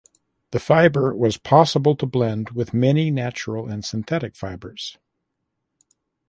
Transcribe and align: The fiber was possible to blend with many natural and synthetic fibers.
The 0.49 0.59
fiber 0.59 1.15
was 1.15 1.37
possible 1.37 1.95
to 1.97 2.07
blend 2.07 2.49
with 2.55 2.73
many 2.73 3.11
natural 3.11 3.67
and 3.67 3.85
synthetic 3.85 4.35
fibers. 4.35 4.97